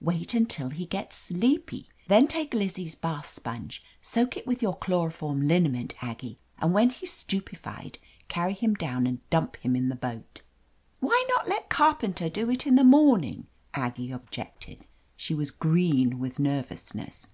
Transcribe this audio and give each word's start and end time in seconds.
"Wait 0.00 0.32
until 0.32 0.70
he 0.70 0.86
gets 0.86 1.14
sleepy. 1.14 1.90
Then 2.08 2.26
take 2.26 2.54
Lizzie's 2.54 2.94
bath 2.94 3.26
sponge, 3.26 3.82
soak 4.00 4.34
it 4.34 4.46
with 4.46 4.62
your 4.62 4.74
chloroform 4.74 5.46
liniment, 5.46 6.02
Aggie, 6.02 6.38
and 6.56 6.72
when 6.72 6.88
he's 6.88 7.12
stupefied, 7.12 7.98
carry 8.26 8.54
him 8.54 8.72
down 8.72 9.06
and 9.06 9.20
dump 9.28 9.56
him 9.56 9.76
in 9.76 9.90
the 9.90 9.94
boat." 9.94 10.40
"Why 11.00 11.22
not 11.28 11.50
let 11.50 11.68
Carpenter 11.68 12.30
do 12.30 12.48
it, 12.50 12.66
in 12.66 12.76
the 12.76 12.82
morn 12.82 13.24
ing?" 13.24 13.46
Aggie 13.74 14.10
objected. 14.10 14.86
She 15.18 15.34
was 15.34 15.50
green 15.50 16.18
with 16.18 16.38
nervousness. 16.38 17.28